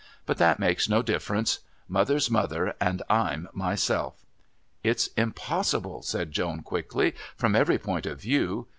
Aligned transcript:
But 0.25 0.39
that 0.39 0.57
makes 0.57 0.89
no 0.89 1.03
difference. 1.03 1.59
Mother's 1.87 2.27
mother 2.31 2.73
and 2.81 3.03
I'm 3.07 3.47
myself." 3.53 4.15
"It's 4.83 5.09
impossible," 5.15 6.01
said 6.01 6.31
Joan 6.31 6.63
quickly, 6.63 7.13
"from 7.35 7.55
every 7.55 7.77
point 7.77 8.07
of 8.07 8.19
view. 8.19 8.65